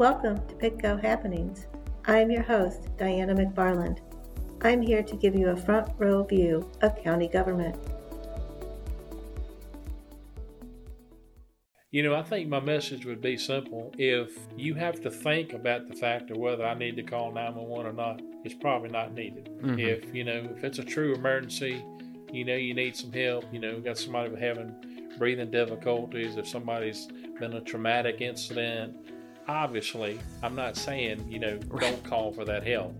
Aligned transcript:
Welcome 0.00 0.40
to 0.48 0.54
Pitco 0.54 0.98
Happenings. 0.98 1.66
I'm 2.06 2.30
your 2.30 2.42
host, 2.42 2.88
Diana 2.96 3.34
McFarland. 3.34 3.98
I'm 4.62 4.80
here 4.80 5.02
to 5.02 5.14
give 5.14 5.34
you 5.34 5.50
a 5.50 5.56
front 5.56 5.92
row 5.98 6.24
view 6.24 6.66
of 6.80 6.96
county 7.04 7.28
government. 7.28 7.76
You 11.90 12.02
know, 12.02 12.14
I 12.14 12.22
think 12.22 12.48
my 12.48 12.60
message 12.60 13.04
would 13.04 13.20
be 13.20 13.36
simple. 13.36 13.92
If 13.98 14.38
you 14.56 14.72
have 14.72 15.02
to 15.02 15.10
think 15.10 15.52
about 15.52 15.86
the 15.86 15.94
fact 15.94 16.30
of 16.30 16.38
whether 16.38 16.64
I 16.64 16.72
need 16.72 16.96
to 16.96 17.02
call 17.02 17.30
911 17.32 17.86
or 17.86 17.92
not, 17.92 18.22
it's 18.42 18.54
probably 18.54 18.88
not 18.88 19.12
needed. 19.12 19.50
Mhm. 19.60 19.78
If, 19.78 20.14
you 20.14 20.24
know, 20.24 20.48
if 20.56 20.64
it's 20.64 20.78
a 20.78 20.82
true 20.82 21.12
emergency, 21.12 21.84
you 22.32 22.46
know, 22.46 22.56
you 22.56 22.72
need 22.72 22.96
some 22.96 23.12
help, 23.12 23.44
you 23.52 23.60
know, 23.60 23.78
got 23.80 23.98
somebody 23.98 24.34
having 24.36 24.74
breathing 25.18 25.50
difficulties, 25.50 26.38
if 26.38 26.48
somebody's 26.48 27.06
been 27.38 27.52
a 27.52 27.60
traumatic 27.60 28.22
incident, 28.22 28.96
obviously, 29.56 30.18
I'm 30.42 30.54
not 30.54 30.76
saying, 30.76 31.30
you 31.30 31.38
know, 31.38 31.58
don't 31.58 32.02
call 32.04 32.32
for 32.32 32.44
that 32.44 32.66
help. 32.66 32.94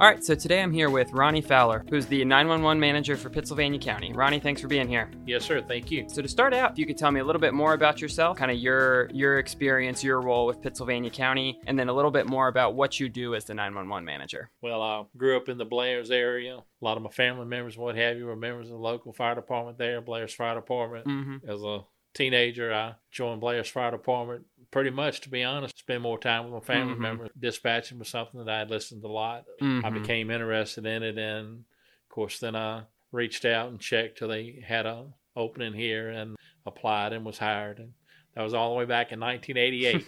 All 0.00 0.06
right, 0.06 0.24
so 0.24 0.36
today 0.36 0.62
I'm 0.62 0.70
here 0.72 0.90
with 0.90 1.10
Ronnie 1.12 1.40
Fowler, 1.40 1.84
who's 1.90 2.06
the 2.06 2.24
911 2.24 2.78
manager 2.78 3.16
for 3.16 3.30
Pittsylvania 3.30 3.80
County. 3.80 4.12
Ronnie, 4.12 4.38
thanks 4.38 4.60
for 4.60 4.68
being 4.68 4.86
here. 4.86 5.10
Yes, 5.26 5.44
sir. 5.44 5.60
Thank 5.60 5.90
you. 5.90 6.08
So 6.08 6.22
to 6.22 6.28
start 6.28 6.54
out, 6.54 6.70
if 6.70 6.78
you 6.78 6.86
could 6.86 6.96
tell 6.96 7.10
me 7.10 7.18
a 7.18 7.24
little 7.24 7.40
bit 7.40 7.52
more 7.52 7.72
about 7.72 8.00
yourself, 8.00 8.36
kind 8.36 8.52
of 8.52 8.58
your 8.58 9.10
your 9.12 9.40
experience, 9.40 10.04
your 10.04 10.20
role 10.20 10.46
with 10.46 10.62
Pittsylvania 10.62 11.10
County, 11.10 11.58
and 11.66 11.76
then 11.76 11.88
a 11.88 11.92
little 11.92 12.12
bit 12.12 12.28
more 12.28 12.46
about 12.46 12.76
what 12.76 13.00
you 13.00 13.08
do 13.08 13.34
as 13.34 13.46
the 13.46 13.54
911 13.54 14.04
manager. 14.04 14.50
Well, 14.62 14.82
I 14.82 15.02
grew 15.16 15.36
up 15.36 15.48
in 15.48 15.58
the 15.58 15.64
Blairs 15.64 16.12
area. 16.12 16.58
A 16.58 16.84
lot 16.84 16.96
of 16.96 17.02
my 17.02 17.10
family 17.10 17.46
members, 17.46 17.76
what 17.76 17.96
have 17.96 18.18
you, 18.18 18.26
were 18.26 18.36
members 18.36 18.66
of 18.66 18.74
the 18.74 18.78
local 18.78 19.12
fire 19.12 19.34
department 19.34 19.78
there, 19.78 20.00
Blairs 20.00 20.32
Fire 20.32 20.54
Department. 20.54 21.08
Mm-hmm. 21.08 21.50
As 21.50 21.60
a 21.60 21.80
teenager, 22.18 22.72
I 22.74 22.94
joined 23.10 23.40
Blairs 23.40 23.68
Fire 23.68 23.90
Department. 23.92 24.44
Pretty 24.70 24.90
much, 24.90 25.20
to 25.22 25.30
be 25.30 25.42
honest, 25.44 25.78
spend 25.78 26.02
more 26.02 26.18
time 26.18 26.44
with 26.44 26.52
my 26.52 26.60
family 26.74 26.94
Mhm. 26.94 26.98
members. 26.98 27.30
Dispatching 27.38 27.98
was 27.98 28.08
something 28.08 28.44
that 28.44 28.52
I 28.54 28.58
had 28.58 28.70
listened 28.70 29.00
to 29.02 29.08
a 29.08 29.10
lot. 29.10 29.44
I 29.60 29.64
Mhm. 29.64 29.94
became 30.02 30.30
interested 30.30 30.84
in 30.84 31.02
it, 31.02 31.16
and 31.16 31.60
of 32.02 32.08
course, 32.10 32.38
then 32.38 32.54
I 32.54 32.82
reached 33.12 33.44
out 33.46 33.70
and 33.70 33.80
checked 33.80 34.18
till 34.18 34.28
they 34.28 34.60
had 34.66 34.84
a 34.84 35.06
opening 35.36 35.72
here 35.72 36.10
and 36.10 36.36
applied 36.66 37.12
and 37.14 37.24
was 37.24 37.38
hired. 37.38 37.78
And 37.78 37.94
that 38.34 38.42
was 38.42 38.52
all 38.52 38.70
the 38.72 38.78
way 38.78 38.84
back 38.84 39.12
in 39.12 39.20
1988. 39.20 40.04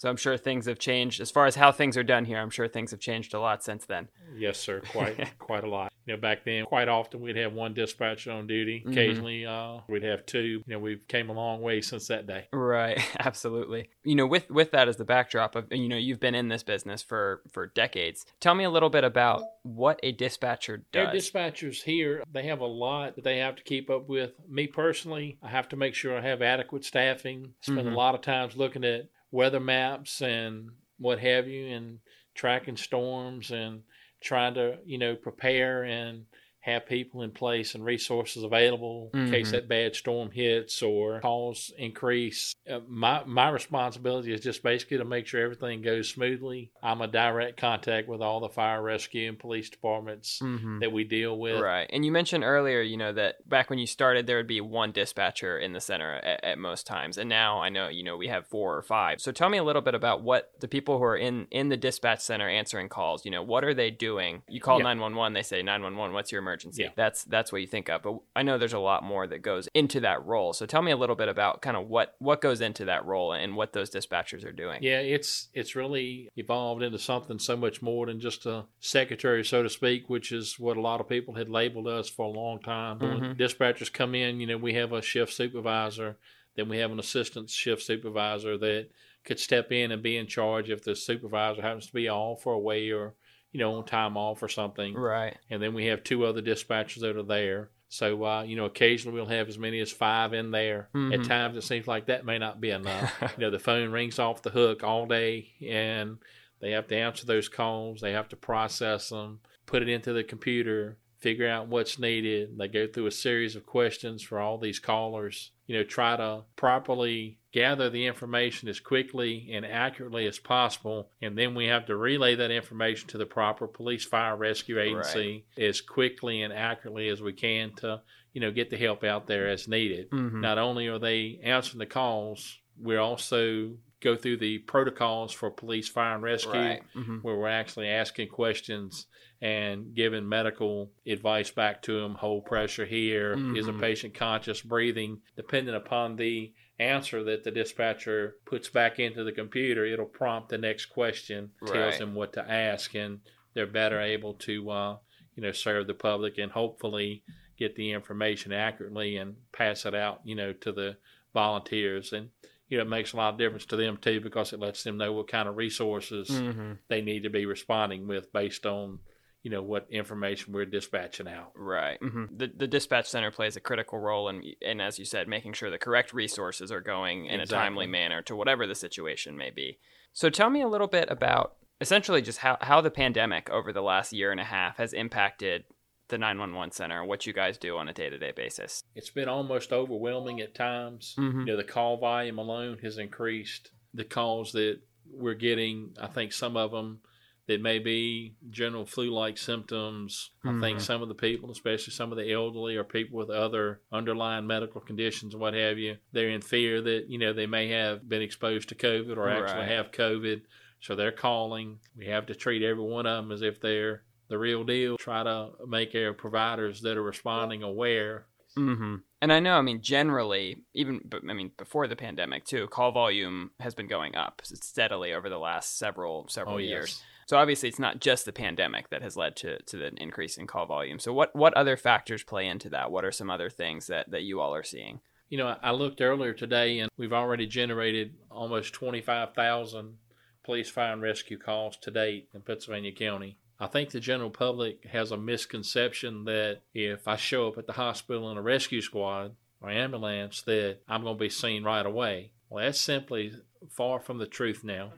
So 0.00 0.08
I'm 0.08 0.16
sure 0.16 0.38
things 0.38 0.64
have 0.64 0.78
changed 0.78 1.20
as 1.20 1.30
far 1.30 1.44
as 1.44 1.56
how 1.56 1.70
things 1.72 1.98
are 1.98 2.02
done 2.02 2.24
here. 2.24 2.38
I'm 2.38 2.48
sure 2.48 2.66
things 2.66 2.90
have 2.92 3.00
changed 3.00 3.34
a 3.34 3.38
lot 3.38 3.62
since 3.62 3.84
then. 3.84 4.08
Yes, 4.34 4.58
sir. 4.58 4.80
Quite, 4.80 5.18
quite 5.38 5.62
a 5.62 5.68
lot. 5.68 5.92
You 6.06 6.14
know, 6.16 6.20
back 6.22 6.42
then, 6.46 6.64
quite 6.64 6.88
often 6.88 7.20
we'd 7.20 7.36
have 7.36 7.52
one 7.52 7.74
dispatcher 7.74 8.32
on 8.32 8.46
duty. 8.46 8.82
Mhm. 8.86 8.92
Occasionally, 8.92 9.44
uh, 9.44 9.80
we'd 9.88 10.02
have 10.02 10.24
two. 10.24 10.40
You 10.42 10.62
know, 10.66 10.78
we've 10.78 11.06
came 11.06 11.28
a 11.28 11.34
long 11.34 11.60
way 11.60 11.82
since 11.82 12.06
that 12.08 12.26
day. 12.26 12.46
Right, 12.50 12.98
absolutely. 13.18 13.90
You 14.02 14.14
know, 14.14 14.26
with 14.26 14.48
with 14.50 14.70
that 14.70 14.88
as 14.88 14.96
the 14.96 15.04
backdrop 15.04 15.54
of 15.54 15.66
you 15.70 15.86
know, 15.90 15.96
you've 15.98 16.18
been 16.18 16.34
in 16.34 16.48
this 16.48 16.62
business 16.62 17.02
for 17.02 17.42
for 17.52 17.66
decades. 17.66 18.24
Tell 18.40 18.54
me 18.54 18.64
a 18.64 18.70
little 18.70 18.88
bit 18.88 19.04
about 19.04 19.42
what 19.64 20.00
a 20.02 20.12
dispatcher 20.12 20.82
Their 20.92 21.12
does. 21.12 21.30
dispatchers 21.30 21.82
here, 21.82 22.24
they 22.32 22.44
have 22.44 22.60
a 22.60 22.66
lot 22.66 23.16
that 23.16 23.24
they 23.24 23.38
have 23.38 23.56
to 23.56 23.62
keep 23.62 23.90
up 23.90 24.08
with. 24.08 24.32
Me 24.48 24.66
personally, 24.66 25.36
I 25.42 25.48
have 25.48 25.68
to 25.68 25.76
make 25.76 25.94
sure 25.94 26.16
I 26.16 26.22
have 26.22 26.40
adequate 26.40 26.86
staffing. 26.86 27.52
Spend 27.60 27.86
Mhm. 27.86 27.92
a 27.92 27.96
lot 27.96 28.14
of 28.14 28.22
times 28.22 28.56
looking 28.56 28.84
at 28.84 29.08
weather 29.30 29.60
maps 29.60 30.20
and 30.22 30.70
what 30.98 31.18
have 31.18 31.48
you, 31.48 31.68
and 31.68 31.98
tracking 32.34 32.76
storms 32.76 33.50
and 33.50 33.82
trying 34.20 34.54
to, 34.54 34.78
you 34.84 34.98
know, 34.98 35.14
prepare 35.16 35.84
and 35.84 36.24
have 36.62 36.84
people 36.86 37.22
in 37.22 37.30
place 37.30 37.74
and 37.74 37.82
resources 37.84 38.42
available 38.42 39.10
in 39.14 39.30
case 39.30 39.48
Mhm. 39.48 39.52
that 39.52 39.68
bad 39.68 39.96
storm 39.96 40.30
hits 40.30 40.82
or 40.82 41.20
calls 41.20 41.72
increase. 41.78 42.54
Uh, 42.70 42.80
my 42.86 43.24
my 43.24 43.48
responsibility 43.48 44.32
is 44.32 44.40
just 44.40 44.62
basically 44.62 44.98
to 44.98 45.04
make 45.04 45.26
sure 45.26 45.42
everything 45.42 45.80
goes 45.80 46.08
smoothly. 46.10 46.70
I'm 46.82 47.00
a 47.00 47.06
direct 47.06 47.56
contact 47.56 48.08
with 48.08 48.20
all 48.20 48.40
the 48.40 48.48
fire 48.50 48.82
rescue 48.82 49.28
and 49.28 49.38
police 49.38 49.70
departments 49.70 50.40
Mhm. 50.42 50.80
that 50.80 50.92
we 50.92 51.04
deal 51.04 51.38
with. 51.38 51.60
Right. 51.60 51.88
And 51.90 52.04
you 52.04 52.12
mentioned 52.12 52.44
earlier, 52.44 52.82
you 52.82 52.96
know, 52.98 53.12
that 53.14 53.48
back 53.48 53.70
when 53.70 53.78
you 53.78 53.86
started, 53.86 54.26
there 54.26 54.36
would 54.36 54.46
be 54.46 54.60
one 54.60 54.92
dispatcher 54.92 55.58
in 55.58 55.72
the 55.72 55.80
center 55.80 56.16
at, 56.16 56.44
at 56.44 56.58
most 56.58 56.86
times. 56.86 57.16
And 57.16 57.28
now 57.30 57.60
I 57.60 57.70
know, 57.70 57.88
you 57.88 58.02
know, 58.02 58.16
we 58.18 58.28
have 58.28 58.46
four 58.46 58.76
or 58.76 58.82
five. 58.82 59.20
So 59.20 59.32
tell 59.32 59.48
me 59.48 59.56
a 59.58 59.64
little 59.64 59.82
bit 59.82 59.94
about 59.94 60.22
what 60.22 60.52
the 60.60 60.68
people 60.68 60.98
who 60.98 61.04
are 61.04 61.16
in, 61.16 61.46
in 61.50 61.70
the 61.70 61.76
dispatch 61.78 62.20
center 62.20 62.48
answering 62.48 62.88
calls, 62.90 63.24
you 63.24 63.30
know, 63.30 63.42
what 63.42 63.64
are 63.64 63.72
they 63.74 63.90
doing? 63.90 64.42
You 64.48 64.60
call 64.60 64.78
Yeah. 64.78 64.84
911, 64.84 65.32
they 65.32 65.42
say 65.42 65.62
911, 65.62 66.12
what's 66.14 66.30
your 66.30 66.40
emergency? 66.40 66.49
Yeah. 66.78 66.90
That's, 66.96 67.24
that's 67.24 67.52
what 67.52 67.60
you 67.60 67.66
think 67.66 67.88
of. 67.88 68.02
But 68.02 68.18
I 68.34 68.42
know 68.42 68.58
there's 68.58 68.72
a 68.72 68.78
lot 68.78 69.02
more 69.02 69.26
that 69.26 69.42
goes 69.42 69.68
into 69.74 70.00
that 70.00 70.24
role. 70.24 70.52
So 70.52 70.66
tell 70.66 70.82
me 70.82 70.90
a 70.92 70.96
little 70.96 71.16
bit 71.16 71.28
about 71.28 71.62
kind 71.62 71.76
of 71.76 71.88
what, 71.88 72.14
what 72.18 72.40
goes 72.40 72.60
into 72.60 72.84
that 72.86 73.04
role 73.04 73.32
and 73.32 73.56
what 73.56 73.72
those 73.72 73.90
dispatchers 73.90 74.44
are 74.44 74.52
doing. 74.52 74.82
Yeah, 74.82 75.00
it's 75.00 75.48
it's 75.54 75.76
really 75.76 76.28
evolved 76.36 76.82
into 76.82 76.98
something 76.98 77.38
so 77.38 77.56
much 77.56 77.82
more 77.82 78.06
than 78.06 78.20
just 78.20 78.46
a 78.46 78.64
secretary, 78.80 79.44
so 79.44 79.62
to 79.62 79.70
speak, 79.70 80.08
which 80.08 80.32
is 80.32 80.58
what 80.58 80.76
a 80.76 80.80
lot 80.80 81.00
of 81.00 81.08
people 81.08 81.34
had 81.34 81.48
labeled 81.48 81.86
us 81.88 82.08
for 82.08 82.24
a 82.26 82.28
long 82.30 82.60
time. 82.60 82.98
When 82.98 83.20
Mhm. 83.20 83.38
dispatchers 83.38 83.92
come 83.92 84.14
in, 84.14 84.40
you 84.40 84.46
know, 84.46 84.56
we 84.56 84.74
have 84.74 84.92
a 84.92 85.02
shift 85.02 85.32
supervisor, 85.32 86.16
then 86.56 86.68
we 86.68 86.78
have 86.78 86.90
an 86.90 86.98
assistant 86.98 87.50
shift 87.50 87.82
supervisor 87.82 88.58
that 88.58 88.88
could 89.24 89.38
step 89.38 89.70
in 89.70 89.92
and 89.92 90.02
be 90.02 90.16
in 90.16 90.26
charge 90.26 90.70
if 90.70 90.82
the 90.82 90.96
supervisor 90.96 91.60
happens 91.62 91.86
to 91.86 91.92
be 91.92 92.08
off 92.08 92.46
or 92.46 92.54
away 92.54 92.90
or 92.90 93.14
you 93.52 93.58
know 93.60 93.74
on 93.74 93.84
time 93.84 94.16
off 94.16 94.42
or 94.42 94.48
something. 94.48 94.94
Right. 94.94 95.36
and 95.50 95.62
then 95.62 95.74
we 95.74 95.86
have 95.86 96.02
two 96.04 96.24
other 96.24 96.42
dispatchers 96.42 97.00
that 97.00 97.16
are 97.16 97.22
there. 97.22 97.70
So, 97.92 98.24
uh, 98.24 98.42
you 98.44 98.54
know, 98.54 98.66
occasionally 98.66 99.16
we'll 99.16 99.26
have 99.26 99.48
as 99.48 99.58
many 99.58 99.80
as 99.80 99.90
five 99.90 100.32
in 100.32 100.52
there. 100.52 100.88
Mhm. 100.94 101.12
At 101.12 101.24
times, 101.26 101.56
it 101.56 101.62
seems 101.62 101.88
like 101.88 102.06
that 102.06 102.24
may 102.24 102.38
not 102.38 102.60
be 102.60 102.70
enough. 102.70 103.12
you 103.36 103.40
know, 103.42 103.50
the 103.50 103.58
phone 103.58 103.90
rings 103.90 104.20
off 104.20 104.42
the 104.42 104.50
hook 104.50 104.84
all 104.84 105.06
day, 105.06 105.50
and 105.68 106.18
they 106.60 106.70
have 106.70 106.86
to 106.86 106.96
answer 106.96 107.26
those 107.26 107.48
calls. 107.48 108.00
They 108.00 108.12
have 108.12 108.28
to 108.28 108.36
process 108.36 109.08
them, 109.08 109.40
put 109.66 109.82
it 109.82 109.88
into 109.88 110.12
the 110.12 110.22
computer, 110.22 110.98
figure 111.18 111.48
out 111.48 111.66
what's 111.66 111.98
needed. 111.98 112.56
They 112.56 112.68
go 112.68 112.86
through 112.86 113.06
a 113.06 113.10
series 113.10 113.56
of 113.56 113.66
questions 113.66 114.22
for 114.22 114.38
all 114.38 114.56
these 114.56 114.78
callers. 114.78 115.50
You 115.66 115.76
know, 115.76 115.82
try 115.82 116.16
to 116.16 116.44
properly 116.54 117.39
gather 117.52 117.90
the 117.90 118.06
information 118.06 118.68
as 118.68 118.78
quickly 118.80 119.48
and 119.52 119.66
accurately 119.66 120.26
as 120.26 120.38
possible, 120.38 121.10
and 121.20 121.36
then 121.36 121.54
we 121.54 121.66
have 121.66 121.86
to 121.86 121.96
relay 121.96 122.34
that 122.36 122.50
information 122.50 123.08
to 123.08 123.18
the 123.18 123.26
proper 123.26 123.66
police, 123.66 124.04
fire, 124.04 124.36
rescue 124.36 124.78
agency 124.80 125.44
as 125.58 125.80
quickly 125.80 126.42
and 126.42 126.52
accurately 126.52 127.08
as 127.08 127.20
we 127.20 127.32
can 127.32 127.72
to, 127.74 128.00
you 128.32 128.40
know, 128.40 128.50
get 128.52 128.70
the 128.70 128.76
help 128.76 129.02
out 129.02 129.26
there 129.26 129.48
as 129.48 129.66
needed. 129.66 130.08
Mhm. 130.10 130.40
Not 130.40 130.58
only 130.58 130.86
are 130.88 130.98
they 130.98 131.40
answering 131.42 131.78
the 131.80 131.86
calls, 131.86 132.58
we 132.80 132.96
also 132.96 133.76
go 134.00 134.16
through 134.16 134.36
the 134.38 134.58
protocols 134.60 135.32
for 135.32 135.50
police, 135.50 135.88
fire, 135.88 136.14
and 136.14 136.22
rescue 136.22 136.52
Right. 136.60 136.82
Mhm. 136.94 137.22
where 137.22 137.36
we're 137.36 137.48
actually 137.48 137.88
asking 137.88 138.28
questions 138.28 139.06
and 139.40 139.94
giving 139.94 140.28
medical 140.28 140.92
advice 141.06 141.50
back 141.50 141.82
to 141.82 142.00
them. 142.00 142.14
Hold 142.14 142.44
pressure 142.44 142.84
here. 142.84 143.34
Is 143.54 143.68
a 143.68 143.72
Mhm. 143.72 143.80
patient 143.80 144.14
conscious 144.14 144.60
breathing? 144.60 145.22
Depending 145.36 145.74
upon 145.74 146.16
the 146.16 146.52
answer 146.78 147.22
that 147.24 147.44
the 147.44 147.50
dispatcher 147.50 148.36
puts 148.44 148.68
back 148.68 148.98
into 148.98 149.24
the 149.24 149.32
computer, 149.32 149.84
it'll 149.84 150.06
prompt 150.06 150.48
the 150.50 150.58
next 150.58 150.86
question, 150.86 151.50
tells 151.66 151.72
Right. 151.72 151.98
them 151.98 152.14
what 152.14 152.32
to 152.34 152.50
ask, 152.50 152.94
and 152.94 153.20
they're 153.54 153.66
better 153.66 154.00
able 154.00 154.34
to, 154.34 154.70
uh, 154.70 154.98
you 155.34 155.42
know, 155.42 155.52
serve 155.52 155.86
the 155.86 155.94
public 155.94 156.38
and 156.38 156.52
hopefully 156.52 157.22
get 157.58 157.76
the 157.76 157.92
information 157.92 158.52
accurately 158.52 159.16
and 159.16 159.36
pass 159.52 159.84
it 159.84 159.94
out, 159.94 160.20
you 160.24 160.34
know, 160.34 160.52
to 160.52 160.72
the 160.72 160.96
volunteers. 161.34 162.12
And 162.12 162.30
you 162.68 162.76
know, 162.76 162.84
it 162.84 162.88
makes 162.88 163.12
a 163.12 163.16
lot 163.16 163.32
of 163.34 163.38
difference 163.38 163.66
to 163.66 163.74
them 163.76 163.96
too 163.96 164.20
because 164.20 164.52
it 164.52 164.60
lets 164.60 164.84
them 164.84 164.96
know 164.96 165.12
what 165.12 165.26
kind 165.26 165.48
of 165.48 165.56
resources 165.56 166.28
Mhm. 166.30 166.78
they 166.88 167.02
need 167.02 167.24
to 167.24 167.28
be 167.30 167.44
responding 167.44 168.06
with 168.06 168.32
based 168.32 168.64
on 168.64 169.00
you 169.42 169.50
know 169.50 169.62
what 169.62 169.86
information 169.90 170.52
we're 170.52 170.66
dispatching 170.66 171.28
out. 171.28 171.52
Right. 171.56 171.98
hmm 172.00 172.24
The 172.34 172.50
the 172.54 172.66
dispatch 172.66 173.08
center 173.08 173.30
plays 173.30 173.56
a 173.56 173.60
critical 173.60 173.98
role 173.98 174.28
in, 174.28 174.42
in 174.60 174.80
as 174.80 174.98
you 174.98 175.04
said, 175.04 175.28
making 175.28 175.54
sure 175.54 175.70
the 175.70 175.78
correct 175.78 176.12
resources 176.12 176.70
are 176.70 176.80
going 176.80 177.26
in 177.26 177.40
a 177.40 177.46
timely 177.46 177.86
manner 177.86 178.22
to 178.22 178.36
whatever 178.36 178.66
the 178.66 178.74
situation 178.74 179.36
may 179.36 179.50
be. 179.50 179.78
So 180.12 180.28
tell 180.28 180.50
me 180.50 180.60
a 180.60 180.68
little 180.68 180.88
bit 180.88 181.08
about 181.10 181.56
essentially 181.80 182.20
just 182.20 182.38
how, 182.38 182.58
how 182.60 182.80
the 182.80 182.90
pandemic 182.90 183.48
over 183.48 183.72
the 183.72 183.80
last 183.82 184.12
year 184.12 184.30
and 184.30 184.40
a 184.40 184.44
half 184.44 184.76
has 184.76 184.92
impacted 184.92 185.64
the 186.08 186.18
911 186.18 186.72
center 186.72 187.04
what 187.04 187.24
you 187.24 187.32
guys 187.32 187.56
do 187.56 187.78
on 187.78 187.88
a 187.88 187.92
day-to-day 187.92 188.32
basis. 188.36 188.82
It's 188.94 189.10
been 189.10 189.28
almost 189.28 189.72
overwhelming 189.72 190.40
at 190.40 190.54
times. 190.54 191.14
Mhm. 191.16 191.40
You 191.40 191.44
know, 191.46 191.56
the 191.56 191.64
call 191.64 191.96
volume 191.96 192.38
alone 192.38 192.78
has 192.82 192.98
increased. 192.98 193.70
The 193.94 194.04
calls 194.04 194.52
that 194.52 194.80
we're 195.06 195.34
getting, 195.34 195.94
I 196.00 196.08
think 196.08 196.32
some 196.32 196.56
of 196.56 196.72
them 196.72 197.00
that 197.50 197.60
may 197.60 197.78
be 197.80 198.34
general 198.48 198.86
flu-like 198.86 199.36
symptoms. 199.36 200.30
I 200.44 200.58
think 200.60 200.78
Mhm. 200.78 200.82
some 200.82 201.02
of 201.02 201.08
the 201.08 201.14
people, 201.14 201.50
especially 201.50 201.92
some 201.92 202.12
of 202.12 202.16
the 202.18 202.30
elderly 202.32 202.76
or 202.76 202.84
people 202.84 203.18
with 203.18 203.28
other 203.30 203.80
underlying 203.92 204.46
medical 204.46 204.80
conditions, 204.80 205.34
what 205.34 205.54
have 205.54 205.78
you, 205.78 205.96
they're 206.12 206.28
in 206.30 206.40
fear 206.42 206.80
that 206.80 207.08
you 207.08 207.18
know 207.18 207.32
they 207.32 207.46
may 207.46 207.68
have 207.68 208.08
been 208.08 208.22
exposed 208.22 208.68
to 208.70 208.74
COVID 208.74 209.16
or 209.16 209.28
actually 209.28 209.66
have 209.66 209.90
COVID. 209.90 210.42
So 210.80 210.94
they're 210.94 211.12
calling. 211.12 211.80
We 211.96 212.06
have 212.06 212.26
to 212.26 212.34
treat 212.34 212.62
every 212.62 212.84
one 212.84 213.06
of 213.06 213.24
them 213.24 213.32
as 213.32 213.42
if 213.42 213.60
they're 213.60 214.04
the 214.28 214.38
real 214.38 214.62
deal. 214.64 214.96
Try 214.96 215.24
to 215.24 215.50
make 215.66 215.94
our 215.94 216.14
providers 216.14 216.80
that 216.82 216.96
are 216.96 217.02
responding 217.02 217.62
aware 217.62 218.26
Mm-hmm. 218.56 218.96
And 219.22 219.32
I 219.32 219.38
know, 219.38 219.56
I 219.56 219.62
mean, 219.62 219.80
generally, 219.80 220.64
even 220.74 221.08
I 221.28 221.32
mean, 221.34 221.52
before 221.56 221.86
the 221.86 221.94
pandemic 221.94 222.44
too, 222.44 222.66
call 222.66 222.90
volume 222.90 223.52
has 223.60 223.76
been 223.76 223.86
going 223.86 224.16
up 224.16 224.42
steadily 224.44 225.12
over 225.12 225.28
the 225.28 225.38
last 225.38 225.78
several 225.78 226.26
several 226.28 226.56
Oh, 226.56 226.58
years. 226.58 226.88
yes. 226.98 227.04
So 227.30 227.36
obviously, 227.36 227.68
it's 227.68 227.78
not 227.78 228.00
just 228.00 228.24
the 228.24 228.32
pandemic 228.32 228.90
that 228.90 229.02
has 229.02 229.16
led 229.16 229.36
to, 229.36 229.62
to 229.62 229.76
the 229.76 229.92
increase 230.02 230.36
in 230.36 230.48
call 230.48 230.66
volume. 230.66 230.98
So 230.98 231.12
what 231.12 231.30
what 231.36 231.54
other 231.54 231.76
factors 231.76 232.24
play 232.24 232.48
into 232.48 232.68
that? 232.70 232.90
What 232.90 233.04
are 233.04 233.12
some 233.12 233.30
other 233.30 233.48
things 233.48 233.86
that, 233.86 234.10
that 234.10 234.24
you 234.24 234.40
all 234.40 234.52
are 234.52 234.64
seeing? 234.64 234.98
You 235.28 235.38
know, 235.38 235.56
I 235.62 235.70
looked 235.70 236.00
earlier 236.00 236.32
today 236.32 236.80
and 236.80 236.90
we've 236.96 237.12
already 237.12 237.46
generated 237.46 238.14
almost 238.32 238.72
25,000 238.74 239.96
police, 240.42 240.70
fire, 240.70 240.92
and 240.92 241.02
rescue 241.02 241.38
calls 241.38 241.76
to 241.76 241.92
date 241.92 242.28
in 242.34 242.40
Pittsylvania 242.40 242.90
County. 242.90 243.38
I 243.60 243.68
think 243.68 243.90
the 243.90 244.00
general 244.00 244.30
public 244.30 244.86
has 244.86 245.12
a 245.12 245.16
misconception 245.16 246.24
that 246.24 246.62
if 246.74 247.06
I 247.06 247.14
show 247.14 247.46
up 247.46 247.58
at 247.58 247.68
the 247.68 247.74
hospital 247.74 248.28
in 248.32 248.38
a 248.38 248.42
rescue 248.42 248.80
squad 248.80 249.36
or 249.60 249.70
ambulance, 249.70 250.42
that 250.42 250.78
I'm 250.88 251.04
going 251.04 251.16
to 251.16 251.24
be 251.24 251.30
seen 251.30 251.62
right 251.62 251.86
away. 251.86 252.32
Well, 252.48 252.64
that's 252.64 252.80
simply 252.80 253.34
far 253.70 254.00
from 254.00 254.18
the 254.18 254.26
truth 254.26 254.64
now. 254.64 254.94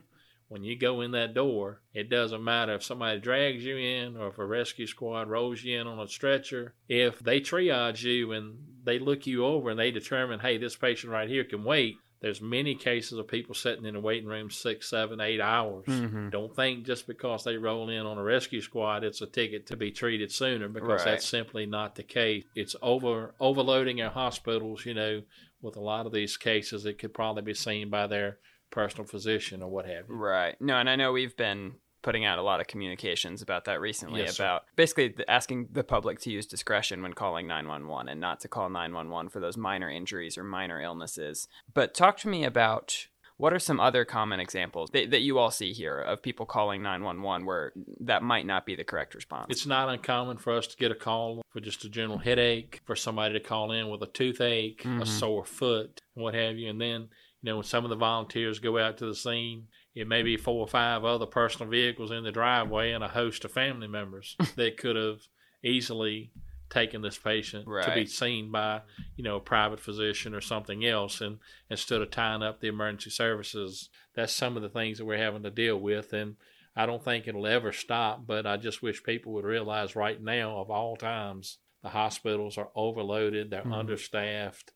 When 0.53 0.63
you 0.63 0.77
go 0.77 1.01
in 1.01 1.09
that 1.13 1.33
door, 1.33 1.81
it 1.95 2.11
doesn't 2.11 2.43
matter 2.43 2.75
if 2.75 2.83
somebody 2.83 3.19
drags 3.19 3.65
you 3.65 3.75
in 3.75 4.15
or 4.15 4.27
if 4.27 4.37
a 4.37 4.45
rescue 4.45 4.85
squad 4.85 5.27
rolls 5.27 5.63
you 5.63 5.81
in 5.81 5.87
on 5.87 5.99
a 5.99 6.07
stretcher. 6.07 6.75
If 6.87 7.17
they 7.17 7.39
triage 7.39 8.03
you 8.03 8.33
and 8.33 8.59
they 8.83 8.99
look 8.99 9.25
you 9.25 9.43
over 9.47 9.71
and 9.71 9.79
they 9.79 9.89
determine, 9.89 10.41
hey, 10.41 10.59
this 10.59 10.75
patient 10.75 11.11
right 11.11 11.27
here 11.27 11.43
can 11.43 11.63
wait, 11.63 11.95
there's 12.21 12.39
many 12.39 12.75
cases 12.75 13.17
of 13.17 13.27
people 13.27 13.55
sitting 13.55 13.83
in 13.85 13.95
the 13.95 13.99
waiting 13.99 14.29
room 14.29 14.51
six, 14.51 14.87
seven, 14.87 15.19
eight 15.19 15.41
hours. 15.41 15.87
Mm-hmm. 15.87 16.29
Don't 16.29 16.55
think 16.55 16.85
just 16.85 17.07
because 17.07 17.43
they 17.43 17.57
roll 17.57 17.89
in 17.89 18.05
on 18.05 18.19
a 18.19 18.23
rescue 18.23 18.61
squad, 18.61 19.03
it's 19.03 19.21
a 19.21 19.25
ticket 19.25 19.65
to 19.67 19.75
be 19.75 19.89
treated 19.89 20.31
sooner 20.31 20.67
because 20.69 20.99
Right. 21.03 21.13
that's 21.13 21.27
simply 21.27 21.65
not 21.65 21.95
the 21.95 22.03
case. 22.03 22.43
It's 22.55 22.75
over 22.83 23.33
overloading 23.39 24.03
our 24.03 24.11
hospitals. 24.11 24.85
You 24.85 24.93
know, 24.93 25.23
with 25.63 25.77
a 25.77 25.81
lot 25.81 26.05
of 26.05 26.13
these 26.13 26.37
cases, 26.37 26.85
it 26.85 26.99
could 26.99 27.15
probably 27.15 27.41
be 27.41 27.55
seen 27.55 27.89
by 27.89 28.05
their 28.05 28.37
personal 28.73 29.05
physician 29.07 29.61
or 29.61 29.69
what 29.69 29.85
have 29.85 30.09
you. 30.09 30.15
Right. 30.15 30.59
No, 30.59 30.77
and 30.77 30.89
I 30.89 30.95
know 30.95 31.11
we've 31.13 31.37
been 31.37 31.75
putting 32.01 32.25
out 32.25 32.37
a 32.37 32.41
lot 32.41 32.59
of 32.59 32.67
communications 32.67 33.41
about 33.41 33.63
that 33.65 33.79
recently 33.79 34.21
Yes, 34.21 34.35
sir. 34.35 34.43
about 34.43 34.63
basically 34.75 35.13
asking 35.29 35.69
the 35.71 35.83
public 35.85 36.19
to 36.19 36.29
use 36.31 36.45
discretion 36.45 37.01
when 37.01 37.13
calling 37.13 37.47
911 37.47 38.09
and 38.09 38.19
not 38.19 38.41
to 38.41 38.49
call 38.49 38.69
911 38.69 39.29
for 39.29 39.39
those 39.39 39.55
minor 39.55 39.89
injuries 39.89 40.37
or 40.37 40.43
minor 40.43 40.81
illnesses. 40.81 41.47
But 41.73 41.93
talk 41.93 42.17
to 42.17 42.27
me 42.27 42.43
about 42.43 43.07
what 43.37 43.53
are 43.53 43.59
some 43.59 43.79
other 43.79 44.03
common 44.05 44.39
examples 44.39 44.89
that, 44.91 45.11
that 45.11 45.21
you 45.21 45.37
all 45.39 45.49
see 45.49 45.71
here 45.71 45.97
of 45.97 46.21
people 46.21 46.45
calling 46.45 46.81
911 46.83 47.45
where 47.45 47.71
that 48.01 48.21
might 48.21 48.45
not 48.45 48.65
be 48.65 48.75
the 48.75 48.83
correct 48.83 49.15
response? 49.15 49.47
It's 49.49 49.65
not 49.65 49.87
uncommon 49.87 50.37
for 50.37 50.51
us 50.53 50.67
to 50.67 50.77
get 50.77 50.91
a 50.91 50.95
call 50.95 51.41
for 51.49 51.59
just 51.61 51.85
a 51.85 51.89
general 51.89 52.17
headache, 52.17 52.81
for 52.85 52.95
somebody 52.97 53.33
to 53.33 53.39
call 53.39 53.71
in 53.71 53.89
with 53.89 54.01
a 54.03 54.07
toothache, 54.07 54.83
Mhm. 54.83 55.01
a 55.01 55.05
sore 55.05 55.45
foot, 55.45 56.01
what 56.15 56.33
have 56.33 56.57
you. 56.57 56.69
And 56.69 56.81
then, 56.81 57.09
you 57.43 57.51
know, 57.51 57.57
when 57.57 57.65
some 57.65 57.83
of 57.83 57.89
the 57.89 57.95
volunteers 57.97 58.59
go 58.59 58.77
out 58.77 58.97
to 58.97 59.05
the 59.05 59.13
scene, 59.13 59.67
it 59.93 60.07
may 60.07 60.23
be 60.23 60.37
four 60.37 60.61
or 60.61 60.67
five 60.67 61.03
other 61.03 61.25
personal 61.25 61.69
vehicles 61.69 62.09
in 62.09 62.23
the 62.23 62.31
driveway 62.31 62.93
and 62.93 63.03
a 63.03 63.09
host 63.09 63.43
of 63.43 63.51
family 63.51 63.87
members 63.87 64.37
that 64.55 64.77
could 64.77 64.95
have 64.95 65.19
easily 65.61 66.31
taken 66.69 67.01
this 67.01 67.17
patient 67.17 67.65
to 67.65 67.93
be 67.93 68.05
seen 68.05 68.49
by, 68.49 68.81
you 69.17 69.23
know, 69.25 69.35
a 69.35 69.41
private 69.41 69.79
physician 69.81 70.33
or 70.33 70.39
something 70.39 70.85
else. 70.85 71.19
And 71.19 71.39
instead 71.69 72.01
of 72.01 72.09
tying 72.11 72.41
up 72.41 72.61
the 72.61 72.69
emergency 72.69 73.09
services, 73.09 73.89
that's 74.15 74.33
some 74.33 74.55
of 74.55 74.63
the 74.63 74.69
things 74.69 74.97
that 74.97 75.05
we're 75.05 75.17
having 75.17 75.43
to 75.43 75.51
deal 75.51 75.77
with. 75.77 76.13
And 76.13 76.37
I 76.77 76.85
don't 76.85 77.03
think 77.03 77.27
it'll 77.27 77.45
ever 77.45 77.73
stop, 77.73 78.25
but 78.25 78.47
I 78.47 78.55
just 78.55 78.81
wish 78.81 79.03
people 79.03 79.33
would 79.33 79.45
realize 79.45 79.97
right 79.97 80.19
now, 80.19 80.59
of 80.59 80.71
all 80.71 80.95
times, 80.95 81.57
the 81.83 81.89
hospitals 81.89 82.57
are 82.57 82.69
overloaded, 82.73 83.49
they're 83.49 83.63
Mhm. 83.63 83.73
understaffed, 83.73 84.71